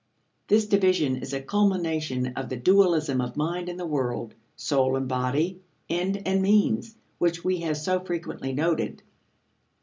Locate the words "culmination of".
1.39-2.49